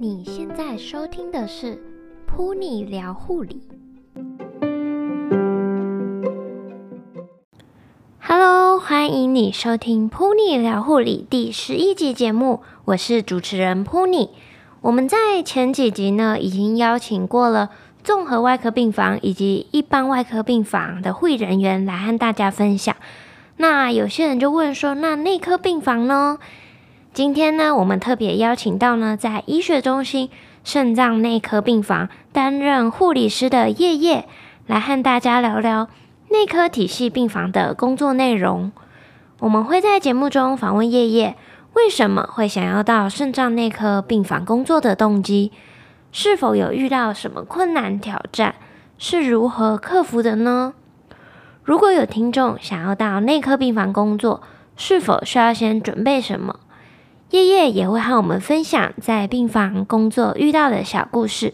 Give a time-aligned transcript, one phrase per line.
[0.00, 1.80] 你现在收听的是
[2.26, 3.62] 噗妮聊护理。
[8.18, 14.30] Hello，欢迎你收听噗妮聊护理第十一集节目，我是主持人噗妮。
[14.80, 17.70] 我们在前几集呢，已经邀请过了
[18.02, 22.96] 综合外科病房以及一般外科病房的护理人员来和大家分享。
[23.60, 26.38] 那有些人就问说，那内科病房呢？
[27.12, 30.30] 今天呢，我们特别邀请到呢，在医学中心
[30.62, 34.28] 肾脏内科病房担任护理师的叶叶，
[34.68, 35.88] 来和大家聊聊
[36.30, 38.70] 内科体系病房的工作内容。
[39.40, 41.36] 我们会在节目中访问叶叶，
[41.72, 45.50] 为什么会想要到肾脏内科病房工作的动机，
[46.12, 48.54] 是否有遇到什么困难挑战，
[48.98, 50.74] 是如何克服的呢？
[51.68, 54.40] 如果有听众想要到内科病房工作，
[54.74, 56.60] 是否需要先准备什么？
[57.28, 61.52] 叶叶也会和我们分享在病房工作遇到的小故事。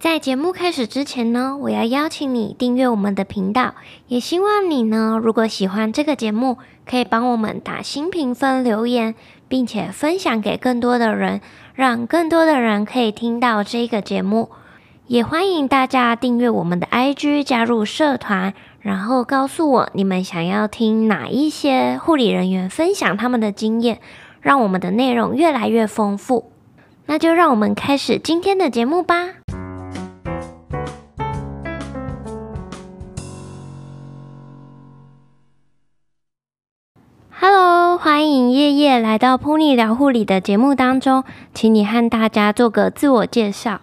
[0.00, 3.76] 在节目开始之前呢，我要邀请你订阅我们的频道，
[4.08, 9.14] 也希望你呢，如果喜欢这个节目，可以帮我们打新评分、留言，
[9.46, 11.40] 并且分享给更多的人，
[11.72, 14.50] 让更多的人可以听到这个节目。
[15.08, 24.00] 也欢迎大家订阅我们的 IG，加入社团，然后告诉我你们想要听哪一些护理人员分享他们的经验。
[24.40, 26.50] 让我们的内容越来越丰富，
[27.06, 29.28] 那就让我们开始今天的节目吧。
[37.30, 41.22] Hello，欢迎叶叶来到 Pony 聊护理的节目当中，
[41.54, 43.80] 请你和大家做个自我介绍。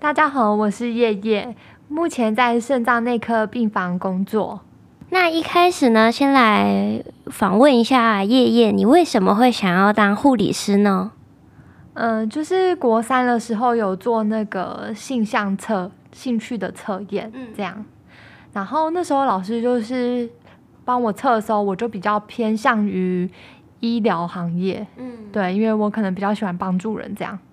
[0.00, 1.54] 大家好，我是叶叶，
[1.86, 4.60] 目前在肾脏内科病房工作。
[5.10, 11.12] 那一开始呢，先来访问一下叶叶，你为什么会想要当护理师呢？
[11.92, 17.84] 嗯、呃，就是国三的时候有做那个性向测兴趣的测验，嗯，这样。
[18.54, 20.26] 然后那时候老师就是
[20.82, 23.30] 帮我测的时候，我就比较偏向于
[23.80, 27.49] 医疗行业，嗯，对，因为我可能比较喜欢帮助人这样，嗯。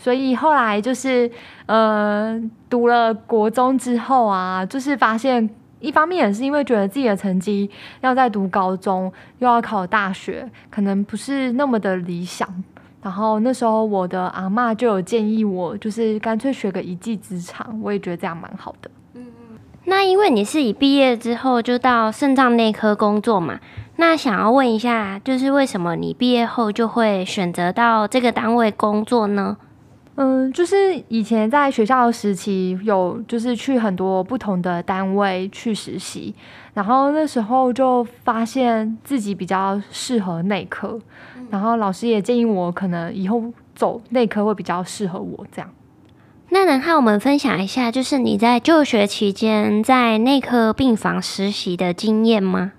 [0.00, 1.30] 所以后来就是
[1.66, 5.48] 呃，读了国中之后啊，就是发现。
[5.82, 7.70] 一方面也是因为觉得自己的成绩
[8.02, 12.46] 要在读高中，又要考大学，可能不是那么的理想。
[13.02, 18.90] 然后那时候我的阿嬷就有建议我，就是干脆学个一技之长，我也觉得这样蛮好的。
[19.14, 19.58] 嗯嗯。
[19.86, 23.58] 那因为你是以毕业之后就到肾脏内科工作嘛，
[23.96, 29.56] 那想要问一下，就是为什么你毕业后就会选择到这个单位工作呢？
[30.16, 36.34] 嗯，就是以前在学校时期有，就是去很多不同的单位去实习，
[36.74, 41.00] 然后那时候就发现自己比较适合内科，
[41.48, 43.42] 然后老师也建议我可能以后
[43.74, 45.70] 走内科会比较适合我这样。
[46.50, 52.72] 那能和我们分享一下，就是你在就学期间在内科病房实习的经验吗？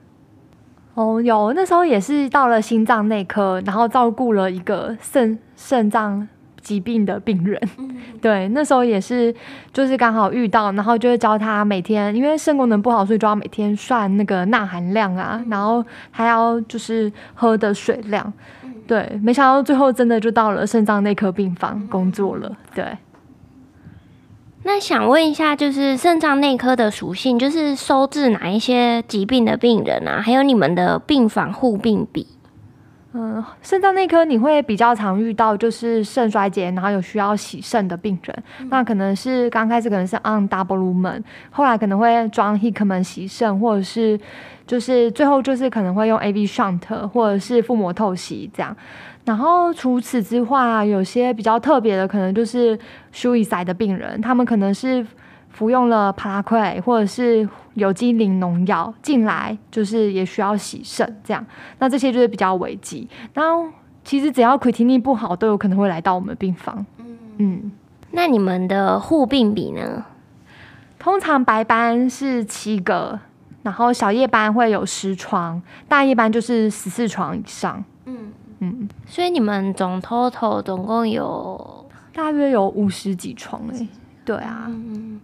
[0.93, 6.27] 哦，有，那时候也是到了心脏内科，然后照顾了一个肾肾脏。
[6.61, 7.59] 疾病的病人，
[8.21, 9.33] 对，那时候也是，
[9.73, 18.31] 就是刚好遇到，然后就会教他每天，因为肾功能不好，所以就要每天算那个钠含量啊，然后还要就是喝的水量，
[18.87, 22.85] 对，没想到最后真的就到了肾脏内科病房工作了，对。
[24.63, 30.21] 那想问一下，就是肾脏内科的属性，就是收治哪一些疾病的病人啊？
[30.21, 32.27] 还有你们的病房护病比？
[33.13, 38.43] 嗯，肾脏内科你会比较常遇到就是肾衰竭，然后有需要洗肾的病人。
[38.59, 44.19] 嗯、那可能是刚开始可能是按 double lumen，后来可能会装 Hickman 洗肾，或者是
[44.65, 48.75] 就是最后就是可能会用 AV shunt 或者是腹膜透析这样。
[49.25, 52.79] 然后除此之外，有些比较特别的，可能就是
[53.13, 55.05] suicide 的病人，他们可能是。
[55.51, 61.45] 服用了帕拉奎或者是有机磷农药进来，就是也需要洗肾这样。
[61.79, 63.07] 那这些就是比较危急。
[63.33, 63.71] 然后
[64.03, 66.85] 其实只要 creatinine 不好，都有可能会来到我们病房。
[66.97, 67.71] 嗯，嗯，
[68.11, 70.05] 那你们的护病比呢？
[70.97, 73.19] 通常白班是七个，
[73.63, 77.83] 然后小夜班会有十床，大夜班就是十四床以上。
[78.05, 83.87] 嗯嗯，所以你们总 total 总共有大约有五十几床哎、欸。
[84.23, 84.65] 对啊。
[84.67, 85.19] 嗯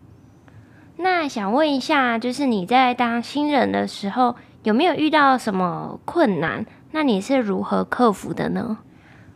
[0.99, 6.65] 那想问一下，就是你在当新人的时候，有没有遇到什么困难？
[6.91, 8.79] 那你是如何克服的呢？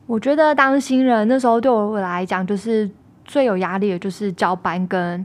[0.07, 2.89] 我觉得当新人那时候对我来讲，就是
[3.23, 5.23] 最有压力的就是交班跟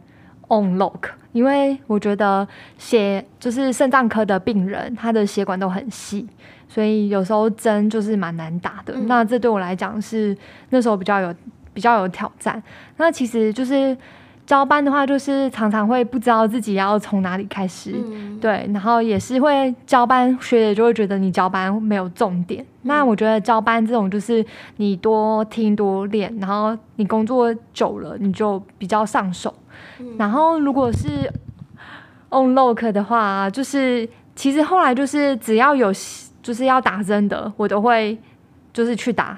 [0.49, 2.47] on lock，因为我觉得
[2.77, 6.29] 血就是肾脏科的病人，他的血管都很细，
[6.69, 8.93] 所以有时候针就是蛮难打的。
[8.95, 10.37] 嗯、那这对我来讲是
[10.69, 11.35] 那时候比较有
[11.73, 12.63] 比较有挑战。
[12.99, 13.97] 那其实就是。
[14.47, 22.63] 交班的话，就是常常会不知道自己要从哪里开始，嗯、对，然后也是会交班，学姐就会觉得你交班没有重点。
[22.63, 24.45] 嗯、那我觉得交班这种就是
[24.77, 29.53] 你多听多练，然后你工作久了你就比较上手。
[29.99, 31.29] 嗯、然后如果是
[32.31, 35.93] on lock 的话，就是其实后来就是只要有
[36.41, 38.17] 就是要打针的，我都会
[38.73, 39.37] 就是去打。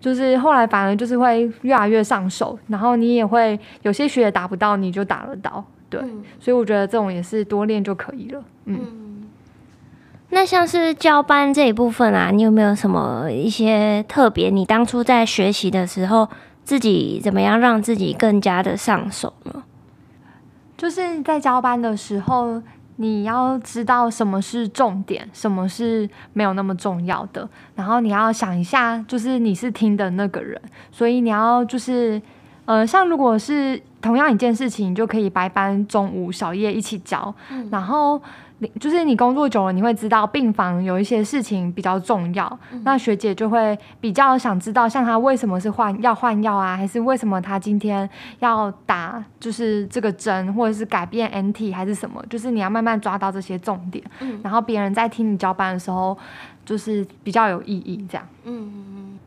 [0.00, 8.42] 就是后来反而就是会越来越上手，然后你也会有些学也打不到，你就打得到，对，嗯、所以我觉得这种也是多练就可以了。
[8.66, 9.28] 嗯，嗯，
[10.30, 14.50] 那像是交班这一部分啊，你有没有什么一些特别？
[14.50, 16.28] 你当初在学习的时候，
[16.62, 19.64] 自己怎么样让自己更加的上手呢？
[20.76, 22.62] 就是在交班的时候。
[23.00, 30.60] 你要知道什么是重点，什么是没有那么重要的，然后你要想一下，就是你是听的那个人，
[30.92, 32.20] 所以你要就是，
[32.64, 38.20] 呃，像如果是同样一件事情，你就可以白班、中午、小夜一起教，嗯、然后。
[38.60, 48.08] 你就是你工作久了，你会知道病房有一些事情比较重要，嗯、那学姐就会比较想知道，像她为什么是换要换药啊，还是为什么她今天
[48.40, 56.18] 要打就是这个针，或者是改变 NT 还是什么，就是你要慢慢抓到这些重点，嗯、然后别人在听你交班的时候，
[56.64, 58.26] 就是比较有意义这样。
[58.44, 59.18] 嗯。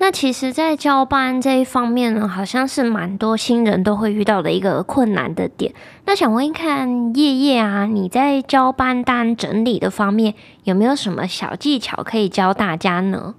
[0.00, 5.74] 那其实，在交班这一方面呢，好像是蛮多新人都会遇到的一个困难的点。
[6.06, 13.34] 那想问一看叶叶啊，你在交班单整理的方面有没有什么小技巧可以教大家呢？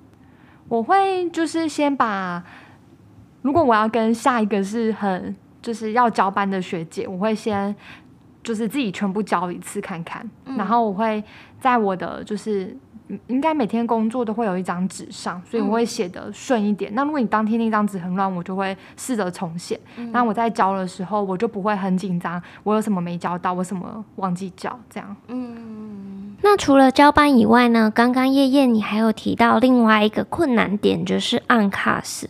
[0.67, 2.43] 我会就是先把，
[3.41, 7.73] 如果我要跟下一个是很就是要交班的学姐，我会先
[8.43, 11.23] 就是自己全部交一次看看，嗯、然后我会
[11.61, 12.75] 在我的就是。
[13.27, 16.91] 应该每天工作都会有一张纸上，所以我会写的顺一点。
[16.91, 19.79] 嗯、那如果你当天那张纸很乱，我就会试着重写。
[19.97, 25.15] 嗯、那我在交的时候，我就不会很紧张，我有什么没交到，我什么忘记交，这样。
[25.27, 26.35] 嗯。
[26.41, 27.91] 那除了交班以外呢？
[27.93, 32.29] 刚刚叶叶你还有提到另外一个困难点，就是按卡时。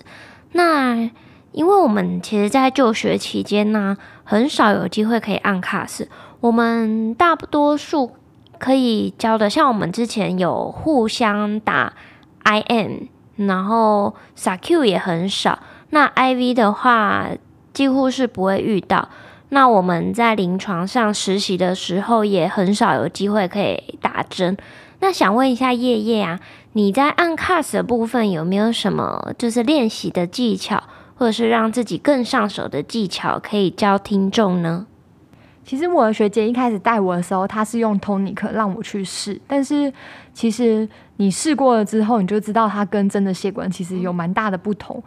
[0.53, 0.95] 那
[1.51, 6.07] 因为我们其实，在就学期间呢，很少有机会可以按卡时，
[6.39, 8.11] 我们大多数。
[8.59, 11.94] 可以教的，像我们之前有互相打
[12.44, 13.07] IM，
[13.38, 15.59] 然后撒 Q 也很少。
[15.91, 17.29] 那 IV 的话，
[17.73, 19.09] 几乎是不会遇到。
[19.51, 24.56] 那我们在临床上实习的时候，也很少有机会可以打针。
[25.00, 26.39] 那想问一下叶叶啊，
[26.73, 30.83] 你在按 cast 的部分有没有什么就是练习的技巧，
[31.15, 34.85] 或者是让自己更上手的技巧可以教听众呢？
[35.69, 39.94] 其实我的学姐一开始带我的时候，她是用 tonic 让我去试，但是
[40.33, 45.00] 其实你试过了之后，你就知道它跟真的血管其实有蛮大的不同。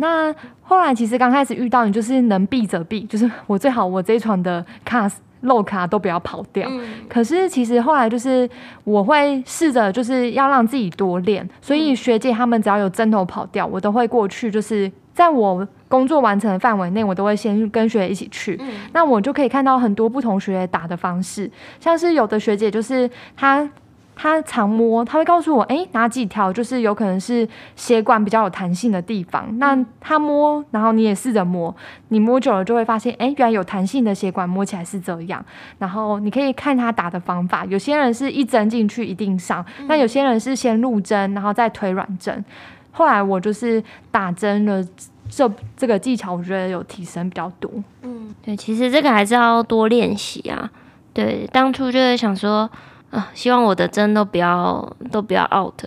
[0.00, 6.68] 那后来其实刚开始遇到你，就是能避则避，就是我最好我这一床的 cast 漏卡都不要跑掉。
[7.08, 8.50] 可是其实后来就是
[8.82, 15.68] 我会试着就是要让自己多练，所以学姐他们只要有针头跑掉，我都会过去，就是在我。
[15.88, 18.56] 工作完成的范围内，我都会先跟学姐一起去。
[18.60, 21.50] 嗯、那我就可以看到很多不同学姐打的方式，
[21.80, 23.68] 像是有的学姐就是她
[24.14, 29.46] 她常摸，她会告诉我，哎、欸，哪几条就是有可能是血管比较有弹性的地方。
[29.48, 31.74] 嗯、那她摸，然后你也试着摸，
[32.08, 35.42] 你摸久了就会发现，哎、欸，原来有弹性的血管摸起来是这样。
[35.78, 42.44] 然后你可以看她打的方法，有些人是一针进去一定上，嗯、那有些人是先入针，然后再推软针。
[42.90, 44.84] 后来我就是打针了。
[45.28, 47.70] 这这个技巧我觉得有提升比较多。
[48.02, 50.70] 嗯，对，其实这个还是要多练习啊。
[51.12, 52.68] 对，当初就是想说，
[53.10, 55.84] 啊，希望我的针都不要都不要 out。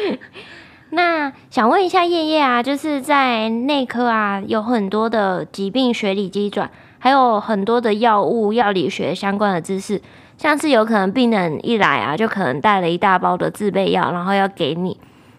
[0.90, 10.00] 那想问一下叶叶啊，就是在内科啊，有很多的疾病学理机转，还有很多的药物药理学相关的知识，
[10.36, 14.98] 像是有可能病人一来啊，就可能带了一大包的自备药，然后要给你，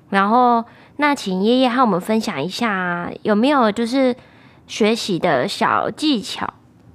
[0.10, 0.64] 然后。
[1.01, 4.13] 那请爷爷和我们分享一下，有没有就是
[4.68, 6.46] 学习的小技巧？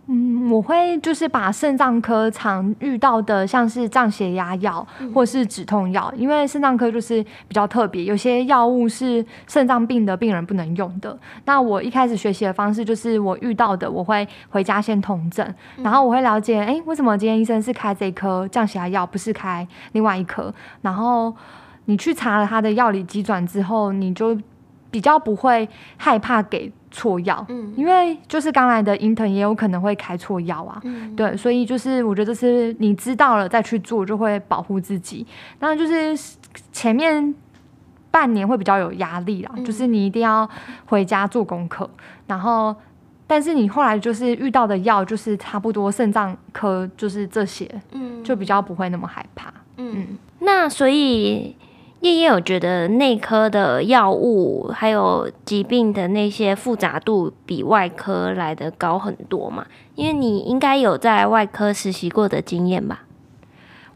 [0.08, 11.18] 嗯，我会就是把肾脏科常遇到的，像是降血压药或是止痛药，嗯、因为肾脏科就是比较特别，有些药物是肾脏病的病人不能用的。
[11.46, 20.52] 那我一开始学习的方式就是我遇到的，我会回家先统整，然后我会了解，哎、欸，为什么今天医生是开这一颗降血压药，不是开另外一颗？
[20.82, 21.34] 然后。
[21.86, 24.36] 你去查了他的药理机转之后，你就
[24.90, 35.26] 比较不会害怕给错药，嗯，因为就是刚来的 intern 也有可能会开错药啊，嗯，对，所以就是我觉得是你知道了再去做就会保护自己。
[35.58, 36.16] 那就是
[36.70, 37.34] 前面
[38.12, 40.48] 半年会比较有压力啦，嗯，就是你一定要
[40.86, 41.90] 回家做功课，
[42.28, 42.72] 然后
[43.26, 51.56] 但是你后来就是遇到的药就是差不多肾脏科就是这些，嗯，就比较不会那么害怕，嗯，嗯，那所以。
[52.04, 59.64] 叶叶有觉得内科的药物还有疾病的那些复杂度比外科来的高很多嘛？
[59.94, 63.04] 因为你应该有在外科实习过的经验吧？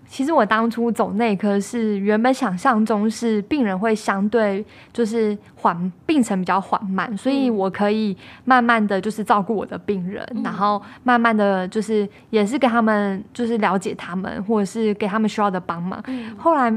[0.09, 16.03] 其实我当初走内科是原本想象中是病人会相对就是缓病程比较缓慢，所以我可以慢慢的就是照顾我的病人，嗯、然后慢慢的就是也是给他们就是了解他们或者是给他们需要的帮忙。
[16.07, 16.75] 嗯、后来。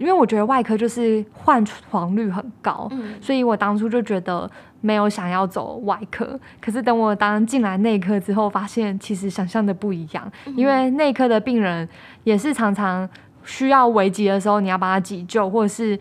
[0.00, 6.40] 因为我觉得外科就是换床率很高，嗯，所以我当初就觉得没有想要走外科。
[6.58, 10.32] 可是等我当进来内科之后，发现其实想象的不一样。
[10.56, 11.86] 因为内科的病人
[12.24, 13.06] 也是常常
[13.44, 16.00] 需要危急的时候，你要把他急救，或者是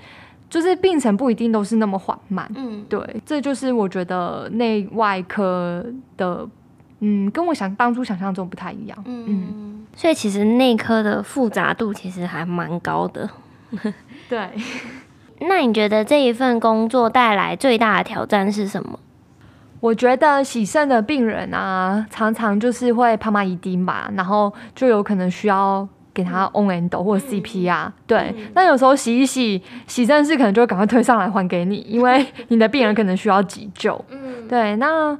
[0.49, 2.49] 就是病程不一定都是那么缓慢。
[2.55, 6.47] 嗯，对，这就是我觉得内外科的，
[7.01, 8.97] 嗯，跟我想当初想象中不太一样。
[9.03, 13.29] 嗯，嗯，所以其实内科的复杂度其实还蛮高的。
[14.29, 14.49] 对，
[15.47, 18.99] 那你觉得这一份工作带来最大的挑战是什么？
[19.79, 27.93] 我觉得洗肾的病人啊，常常就是会啪啪一丁吧，然后就有可能需要给他 on endo 或者 CPR 啊。
[28.05, 34.03] 对，那有时候洗一洗，洗肾室可能就会赶快推上来还给你，因为你的病人可能需要急救。
[34.09, 35.17] 嗯，对，那。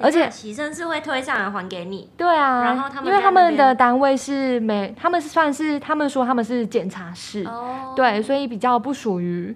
[0.00, 9.52] 而且洗身是会推上来还给你，对啊，然后他们因为他们的单位是没，他们是算是他们说他们是检查室，哦，对，所以比较不属于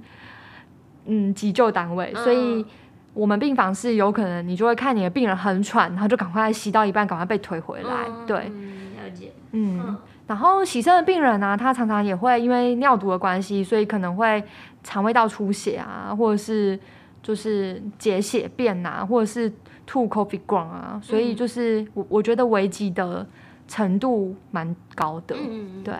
[1.06, 2.66] 嗯急救单位，嗯，所以
[3.14, 9.96] 我们病房是有可能你就会看你的病人很喘，然后就赶快吸到一半，赶快被推回来，嗯，对，了解，嗯，嗯，
[10.26, 14.42] 然后洗肾的病人呢，啊，他常常也会因为尿毒的关系，所以可能会
[14.82, 16.76] 肠胃道出血啊，或者是
[17.22, 19.52] 就是解血便啊，或者是。
[19.92, 23.26] 吐 coffee ground 啊，所以就是我我觉得危机的
[23.68, 25.92] 程度蛮高的，嗯，对，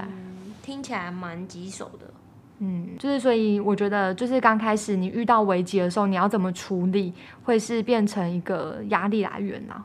[0.62, 2.06] 听起来蛮棘手的，
[2.60, 7.12] 嗯，就是所以我觉得就是刚开始你遇到危机的时候，你要怎么处理，
[7.44, 9.84] 会是变成一个压力来源啊。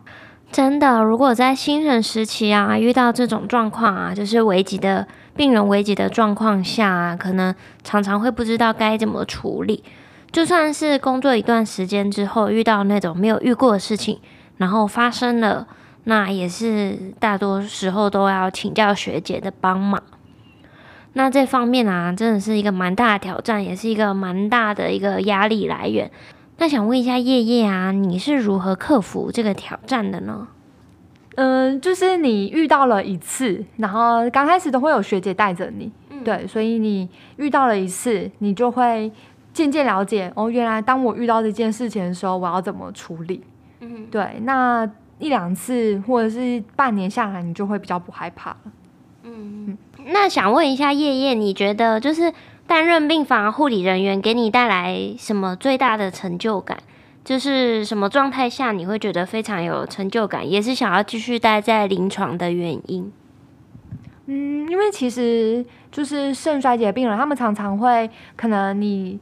[0.54, 9.84] 真的，如果在新人时期啊，遇到这种状况啊，就是危急的病人危急的状况下啊，可能常常会不知道该怎么处理。
[10.32, 14.20] 就算是工作一段时间之后，遇到那种没有遇过的事情，
[14.58, 15.66] 然后发生了，
[16.04, 20.04] 那也是大多时候都要请教学姐的帮忙。
[21.14, 26.12] 那这方面啊，真的是一个蛮大的挑战，也是一个蛮大的一个压力来源。
[26.58, 30.48] 那想问一下叶叶啊，你是如何克服这个挑战的呢？
[31.36, 39.12] 嗯，就是你遇到了一次，然后刚开始都会有学姐带着你，嗯，对，所以你遇到了一次，你就会。
[39.58, 43.44] 渐渐了解哦，原来当我遇到这件事情的时候，我要怎么处理？
[43.80, 44.88] 嗯，对，那
[45.18, 48.58] 一两次或者是半年下来，你就会比较不害怕了。
[49.24, 49.76] 嗯，
[50.14, 52.32] 那想问一下叶叶，你觉得就是
[52.68, 56.78] 担任病房护理人员给你带来什么最大的成就感？
[57.26, 63.12] 就是什么状态下你会觉得非常有成就感，也是想要继续待在临床的原因？
[64.28, 69.20] 嗯，因为其实就是肾衰竭病人，他们常常会可能你。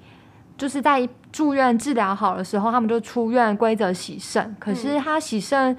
[0.58, 4.56] 就是在住院治疗好的时候，他们就出院规则洗肾。
[4.58, 5.76] 可是他洗肾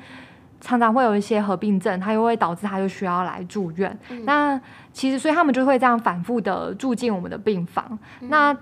[0.60, 3.98] 常常会有一些合并症，他又会导致他就需要来住院。
[4.10, 4.60] 嗯、那
[4.92, 7.98] 其实所以他们就会这样反复的住进我们的病房。
[8.20, 8.54] 嗯、那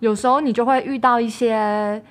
[0.00, 2.02] 有时候你就会遇到一些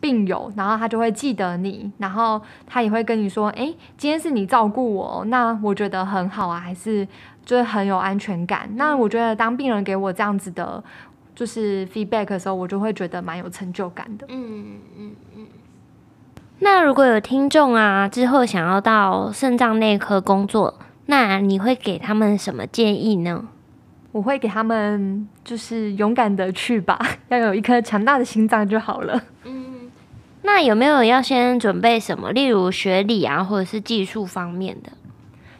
[0.00, 7.06] 病友，然后他就会记得你，然后他也会跟你说：“哎，今天是你照顾我，那我觉得很好啊，还是
[7.44, 8.66] 就是很有安全感。
[8.70, 10.82] 嗯”那我觉得当病人给我这样子的。
[11.34, 14.24] 就是 feedback 的时候，我就会觉得蛮有成就感的。
[14.28, 15.46] 嗯嗯嗯。
[16.60, 23.48] 那如果有听众啊，之后想要到肾脏内科工作，那你会给他们什么建议呢？
[24.12, 26.96] 我会给他们就是勇敢的去吧，
[27.28, 29.20] 要有一颗强大的心脏就好了。
[29.42, 29.90] 嗯。
[30.42, 32.30] 那有没有要先准备什么？
[32.30, 34.92] 例如学理啊，或者是技术方面的？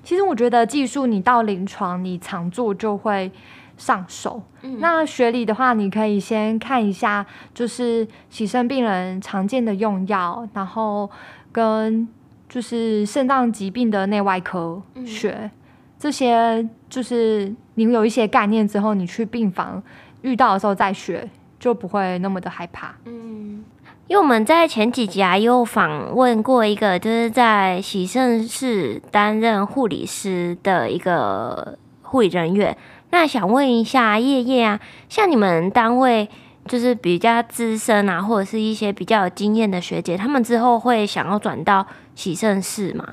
[0.04, 3.32] 其实我觉得技术，你到临床你常做就会。
[3.76, 11.10] 上手，嗯、那学理的话，你可以先看一下，就是洗肾病人常见的用药，然后
[11.50, 12.06] 跟
[12.48, 15.50] 就是肾脏疾病的内外科学，嗯、
[15.98, 19.82] 这些就是你有一些概念之后，你去病房
[20.22, 21.28] 遇到的时候再学，
[21.58, 22.94] 就不会那么的害怕。
[23.06, 23.64] 嗯，
[24.06, 32.76] 因为我们在前几集啊，有访问过一个就是在洗肾室担任护理师的一个护理人员。
[33.14, 36.28] 那想问一下叶叶啊，像你们单位
[36.66, 43.06] 就是比较资深啊，或者是一些比较有经验的学姐，他们之后会想要转到喜盛室吗？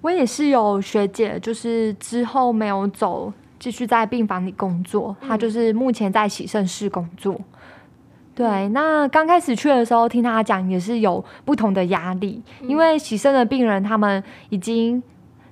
[0.00, 5.16] 我也是有学姐，就是之后没有走，继续在病房里工作。
[5.20, 7.40] 她就是目前在喜盛室工作。
[8.34, 15.00] 对，那刚开始去的时候，听他讲也是有不同的压力，因为洗肾的病人他们已经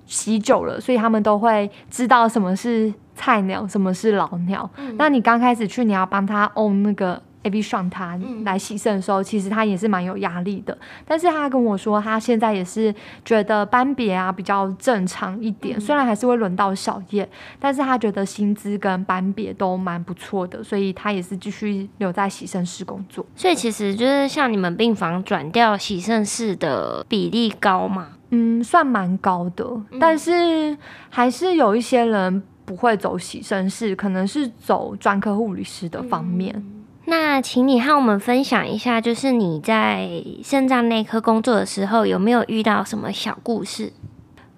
[0.04, 4.70] 洗久了，所以他们都会知道什么是菜鸟，什么是老鸟。
[4.96, 7.20] 那你刚开始去，你要帮他 own 那个。
[7.42, 10.76] A B 上他来洗肾的时候，其实他也是蛮有压力的。
[11.06, 12.92] 但是他跟我说，他现在也是
[13.24, 17.28] 觉得班别啊比较正常一点，虽然还是会轮到小叶，
[17.60, 23.24] 但是他觉得薪资跟班别都蛮不错的，所以他也是继续留在洗肾室工作。
[23.36, 28.08] 所以其实就是像你们病房转调洗肾室的比例高吗？
[28.30, 29.64] 嗯，算蛮高的，
[30.00, 30.76] 但是
[31.10, 36.62] 还是有一些人不会走洗身室，可能是走专科护理师的方面。
[37.06, 40.10] 那请你和我们分享一下，就是你在
[40.42, 43.90] 肾脏内科工作的时候，有没有遇到什么小故事？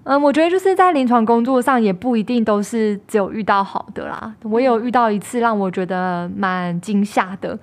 [0.04, 4.34] 嗯，我觉得就是在临床工作上，也不一定都是只有遇到好的啦。
[4.42, 7.56] 我有遇到一次让我觉得蛮惊吓的，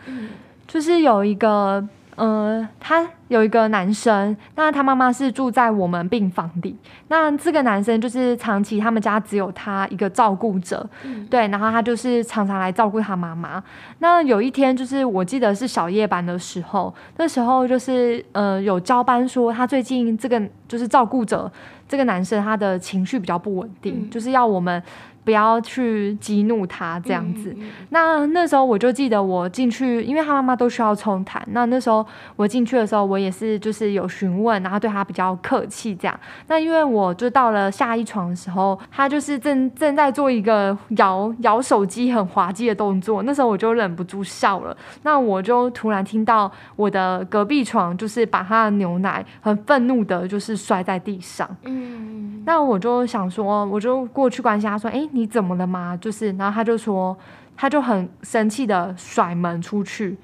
[0.68, 1.86] 就是有一个。
[2.16, 6.76] 呃，他有一个男生，那他妈妈是住在我们病房里。
[7.10, 13.62] 那这个男生就是长期他们家只有他一个照顾者，嗯、对，然后他就是常常来照顾他妈妈。
[14.00, 21.52] 那有一天，就是我记得是小夜班的时候，那时候就是呃有交班说他最近这个就是照顾者
[21.88, 24.82] 这个男生他的情绪比较不稳定，嗯、就是要我们。
[25.25, 27.53] 不要去激怒他这样子。
[27.58, 31.41] 嗯、那那时候我就记得我进去，因为他妈妈都需要冲痰。
[31.48, 32.05] 那那时候
[32.36, 36.17] 我进去的时候，我也是就是有询问，然后对他比较客气这样。
[36.48, 43.24] 那因为我就到了下一床的时候，他就是正正在做一个摇摇手机很滑稽的动作。
[43.24, 44.77] 那时候我就忍不住笑了。
[45.01, 51.50] 那我就突然听到我的隔壁床就是把他的牛奶很愤怒的，就是摔在地上。
[51.64, 55.15] 嗯，那我就想说，我就过去关心他说，哎、欸。
[55.16, 55.96] 你怎么了吗？
[55.96, 57.18] 就是，然后他就说，
[57.56, 60.18] 他就很生气的甩门出去。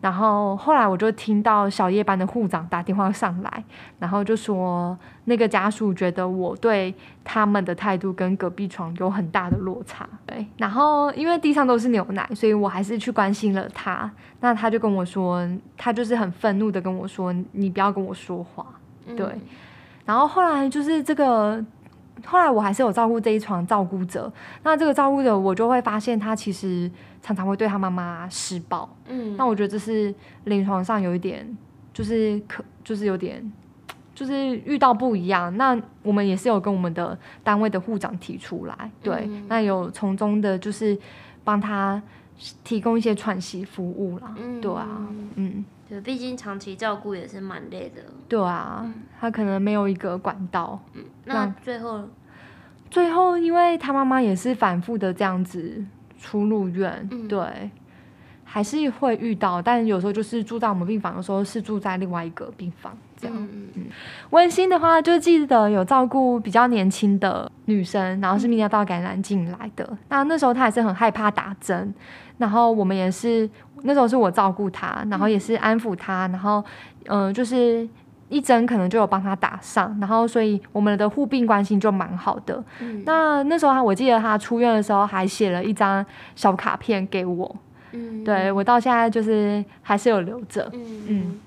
[0.00, 3.64] 然后后来我就听到小夜班的护长打电话上来，
[3.98, 10.08] 然后就说那个家属觉得我对他们的态度跟隔壁床有很大的落差。
[10.24, 14.10] 对，然后因为地上都是牛奶，所以我还是去关心了他。
[14.40, 18.64] 那他就跟我说，他就是很愤怒的跟我说，你不要跟我说话。
[19.16, 19.40] 对，嗯、
[20.06, 21.62] 然后后来就是这个。
[22.24, 24.32] 后来我还是有照顾这一床照顾者，
[24.62, 26.90] 那这个照顾者我就会发现他其实
[27.22, 31.46] 常常会对他妈妈施暴，嗯，那我觉得这是临床上有一点，
[31.92, 33.52] 就是可就是有点，
[34.14, 35.56] 就是遇到不一样。
[35.56, 40.98] 那我们也是有跟我们的单位的护长提出来，对，嗯、那有从中的就是
[41.42, 42.02] 帮他
[42.62, 45.06] 提供一些喘息服务啦，嗯、对啊，
[45.36, 45.64] 嗯。
[45.86, 48.02] 对，毕竟长期照顾也是蛮累的。
[48.26, 50.80] 对啊，嗯、他可能没有一个管道。
[50.94, 52.08] 嗯，那最后，
[52.90, 55.84] 最后，因为他妈妈也是反复的这样子
[56.18, 57.70] 出入院，嗯、对，
[58.44, 63.36] 还是会遇到，但有时候就是住在我们病房的时候，是住在另外一个病房这样。
[63.36, 63.84] 嗯嗯。
[64.30, 69.86] 温馨的话，就记得有照顾比较年轻的女生，然后是泌尿道感染进来的。
[69.90, 71.94] 嗯、那那时候她也是很害怕打针，
[72.38, 73.50] 然后我们也是。
[73.86, 76.64] 那时候是我照顾他，然后也是安抚他，然后，
[77.06, 77.86] 嗯、呃，就是
[78.30, 82.64] 一针可能就有帮他打上，然后所以我们的互病关系就蛮好的。
[82.80, 87.56] 嗯、那那时候我记得他出院的时候还写了一张小卡片给我，
[87.92, 91.40] 嗯，对我到现在就是还是有留着，嗯，嗯，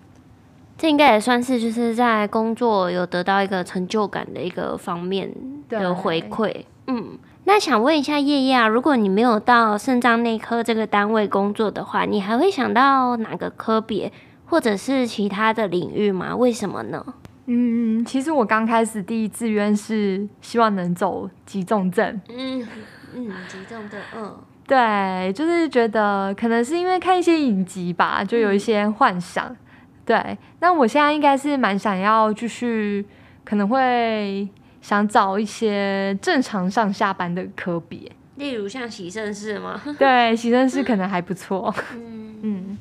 [0.77, 5.33] 这应该也算是就是在工作有得到一个成就感的一个方面
[5.67, 7.17] 的回馈，嗯。
[7.49, 14.11] 那想问一下叶叶啊，如果你没有到肾脏内科这个单位工作的话，你还会想到哪个科别
[14.45, 16.35] 或者是其他的领域吗？
[16.35, 17.05] 为什么呢？
[17.45, 22.19] 嗯，其实我刚开始第一志愿是希望能走急重症。
[22.27, 22.67] 嗯
[23.15, 24.35] 嗯，急重症，嗯，
[24.67, 29.45] 对，就是觉得可能是因为看一些影集吧，就有一些幻想。
[29.45, 29.57] 嗯、
[30.05, 33.05] 对，那我现在应该是蛮想要继续，
[33.45, 34.49] 可能会。
[34.87, 39.81] 想找一些正常上下班的科比，例如像洗肾室吗？
[39.99, 41.75] 对，洗肾室可能还不错。
[41.93, 42.77] 嗯嗯，嗯，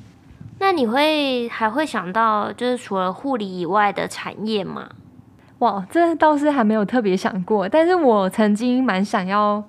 [0.59, 4.87] 那你会还会想到就是除了护理以外的产业吗？
[5.59, 9.61] 哇，这倒是还没有特别想过，但是我曾经蛮想要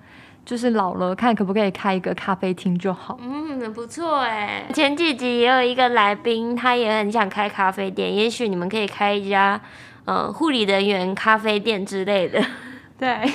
[0.45, 3.19] 就是老了，看可不可以开一个咖啡厅就好。
[3.21, 4.65] 嗯，不错哎。
[4.73, 9.61] 前几集也有一个来宾，他也很想开咖啡店，也许你们可以开一家，
[10.09, 12.43] 呃，护理人员咖啡店之类的。
[12.99, 13.31] 对。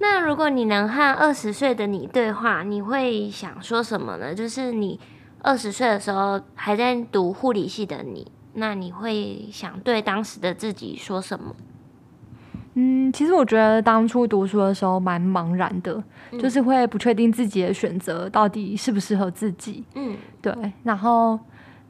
[0.00, 4.34] 那如果你能和二十岁的你对话，你会想说什么呢？
[4.34, 5.00] 就是你
[5.40, 11.56] 二十岁的时候还在读护理系的你，那你会想对当时的自己说什么？
[12.74, 19.82] 嗯，其实我觉得当初读书的时候蛮茫然的，嗯、就是会不确定自己的选择到底适不适合自己。
[19.94, 20.52] 嗯，对。
[20.82, 21.38] 然后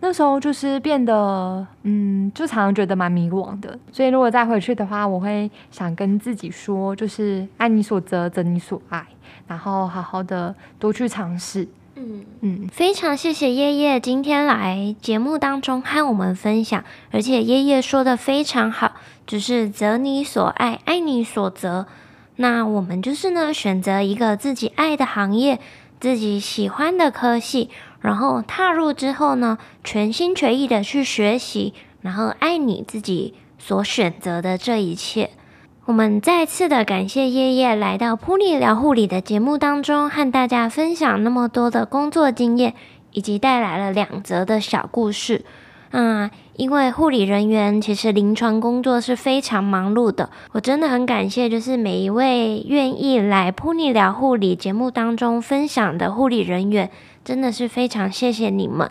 [0.05, 3.79] 那时候就是变得，嗯，就常常觉得蛮迷惘的。
[3.93, 9.07] 所以如果再回去的话，我会想跟自己说，就是爱你所择，择你所爱，
[9.47, 11.69] 然后好好的多去尝试。
[11.95, 21.87] 嗯嗯，非常谢谢叶叶今天来节目当中和我们分享，而且叶叶说的非常好，就是择你所爱，爱你所择。
[22.37, 25.61] 那我们就是呢，选择一个自己爱的行业，
[26.01, 27.71] 自己喜欢的科系，
[28.03, 35.31] 然后踏入之后呢，全心全意的去学习，然后爱你自己所选择的这一切。
[35.85, 42.75] 我们再次的感谢曄曄来到噗妮聊护理的节目当中，和大家分享那么多的工作经验，
[43.11, 45.45] 以及带来了两则的小故事。
[45.91, 56.91] 嗯，因为护理人员其实临床工作是非常忙碌的，我真的很感谢，就是每一位愿意来噗妮聊护理节目当中分享的护理人员，
[57.25, 58.91] 真的是非常谢谢你们。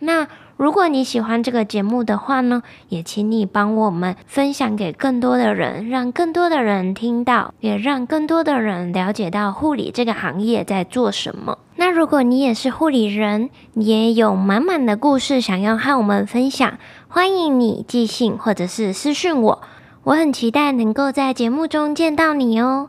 [0.00, 0.26] 那。
[0.58, 11.58] 如果你喜欢这个节目的话呢，也请你帮我们分享给更多的人，让更多的人听到，也让更多的人了解到护理这个行业在做什么。
[11.74, 19.62] 那如果你也是护理人，也有满满的故事想要和我们分享，欢迎你寄信或者是私讯我，
[20.04, 22.88] 我很期待能够在节目中见到你哦。